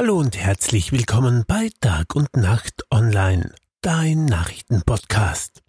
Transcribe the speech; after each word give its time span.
Hallo 0.00 0.16
und 0.16 0.36
herzlich 0.36 0.92
willkommen 0.92 1.42
bei 1.44 1.70
Tag 1.80 2.14
und 2.14 2.36
Nacht 2.36 2.84
Online, 2.88 3.52
dein 3.80 4.26
Nachrichtenpodcast. 4.26 5.64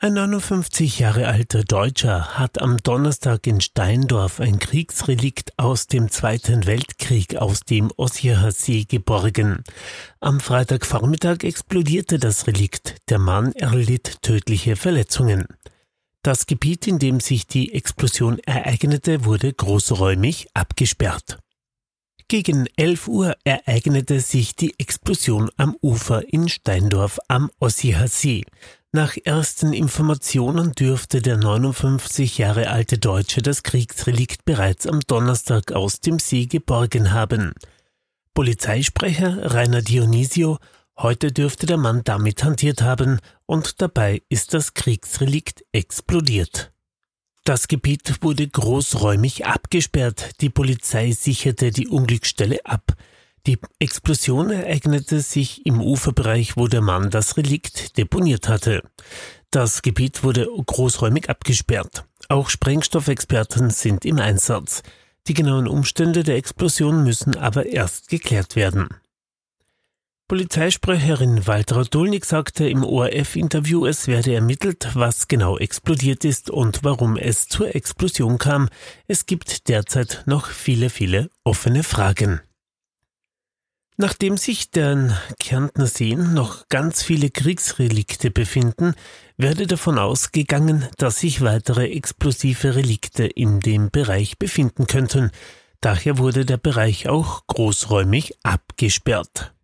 Ein 0.00 0.14
59 0.14 0.98
Jahre 0.98 1.28
alter 1.28 1.62
Deutscher 1.62 2.36
hat 2.36 2.60
am 2.60 2.78
Donnerstag 2.78 3.46
in 3.46 3.60
Steindorf 3.60 4.40
ein 4.40 4.58
Kriegsrelikt 4.58 5.56
aus 5.56 5.86
dem 5.86 6.10
Zweiten 6.10 6.66
Weltkrieg 6.66 7.36
aus 7.36 7.60
dem 7.60 7.92
Ossiacher 7.96 8.50
See 8.50 8.82
geborgen. 8.82 9.62
Am 10.18 10.40
Freitagvormittag 10.40 11.44
explodierte 11.44 12.18
das 12.18 12.48
Relikt. 12.48 12.96
Der 13.08 13.20
Mann 13.20 13.52
erlitt 13.52 14.20
tödliche 14.20 14.74
Verletzungen. 14.74 15.46
Das 16.22 16.46
Gebiet, 16.46 16.88
in 16.88 16.98
dem 16.98 17.20
sich 17.20 17.46
die 17.46 17.72
Explosion 17.72 18.40
ereignete, 18.40 19.24
wurde 19.26 19.52
großräumig 19.52 20.48
abgesperrt. 20.54 21.38
Gegen 22.28 22.66
11 22.76 23.08
Uhr 23.08 23.36
ereignete 23.44 24.20
sich 24.20 24.56
die 24.56 24.74
Explosion 24.78 25.50
am 25.56 25.76
Ufer 25.82 26.32
in 26.32 26.48
Steindorf 26.48 27.18
am 27.28 27.50
Ossiher 27.60 28.08
See. 28.08 28.44
Nach 28.92 29.16
ersten 29.24 29.72
Informationen 29.72 30.72
dürfte 30.72 31.20
der 31.20 31.36
59 31.36 32.38
Jahre 32.38 32.70
alte 32.70 32.98
Deutsche 32.98 33.42
das 33.42 33.62
Kriegsrelikt 33.62 34.44
bereits 34.44 34.86
am 34.86 35.00
Donnerstag 35.00 35.72
aus 35.72 36.00
dem 36.00 36.18
See 36.18 36.46
geborgen 36.46 37.12
haben. 37.12 37.54
Polizeisprecher 38.32 39.52
Rainer 39.52 39.82
Dionisio 39.82 40.58
Heute 40.96 41.32
dürfte 41.32 41.66
der 41.66 41.76
Mann 41.76 42.02
damit 42.04 42.44
hantiert 42.44 42.82
haben 42.82 43.18
und 43.46 43.82
dabei 43.82 44.22
ist 44.28 44.54
das 44.54 44.74
Kriegsrelikt 44.74 45.64
explodiert. 45.72 46.73
Das 47.44 47.68
Gebiet 47.68 48.22
wurde 48.22 48.48
großräumig 48.48 49.44
abgesperrt, 49.44 50.40
die 50.40 50.48
Polizei 50.48 51.12
sicherte 51.12 51.72
die 51.72 51.88
Unglücksstelle 51.88 52.64
ab. 52.64 52.94
Die 53.46 53.58
Explosion 53.78 54.48
ereignete 54.48 55.20
sich 55.20 55.66
im 55.66 55.82
Uferbereich, 55.82 56.56
wo 56.56 56.68
der 56.68 56.80
Mann 56.80 57.10
das 57.10 57.36
Relikt 57.36 57.98
deponiert 57.98 58.48
hatte. 58.48 58.82
Das 59.50 59.82
Gebiet 59.82 60.24
wurde 60.24 60.46
großräumig 60.46 61.28
abgesperrt. 61.28 62.06
Auch 62.30 62.48
Sprengstoffexperten 62.48 63.68
sind 63.68 64.06
im 64.06 64.18
Einsatz. 64.20 64.82
Die 65.26 65.34
genauen 65.34 65.68
Umstände 65.68 66.22
der 66.22 66.36
Explosion 66.36 67.04
müssen 67.04 67.36
aber 67.36 67.66
erst 67.66 68.08
geklärt 68.08 68.56
werden. 68.56 68.88
Polizeisprecherin 70.26 71.46
Walter 71.46 71.84
Dulnik 71.84 72.24
sagte 72.24 72.66
im 72.66 72.82
ORF-Interview, 72.82 73.84
es 73.84 74.06
werde 74.06 74.34
ermittelt, 74.34 74.88
was 74.94 75.28
genau 75.28 75.58
explodiert 75.58 76.24
ist 76.24 76.48
und 76.48 76.82
warum 76.82 77.18
es 77.18 77.46
zur 77.46 77.74
Explosion 77.74 78.38
kam. 78.38 78.70
Es 79.06 79.26
gibt 79.26 79.68
derzeit 79.68 80.22
noch 80.24 80.46
viele, 80.46 80.88
viele 80.88 81.28
offene 81.44 81.82
Fragen. 81.82 82.40
Nachdem 83.98 84.38
sich 84.38 84.70
den 84.70 85.12
Kärntner 85.38 85.86
Seen 85.86 86.32
noch 86.32 86.70
ganz 86.70 87.02
viele 87.02 87.28
Kriegsrelikte 87.28 88.30
befinden, 88.30 88.94
werde 89.36 89.66
davon 89.66 89.98
ausgegangen, 89.98 90.88
dass 90.96 91.20
sich 91.20 91.42
weitere 91.42 91.90
explosive 91.90 92.76
Relikte 92.76 93.26
in 93.26 93.60
dem 93.60 93.90
Bereich 93.90 94.38
befinden 94.38 94.86
könnten. 94.86 95.32
Daher 95.82 96.16
wurde 96.16 96.46
der 96.46 96.56
Bereich 96.56 97.10
auch 97.10 97.46
großräumig 97.46 98.38
abgesperrt. 98.42 99.54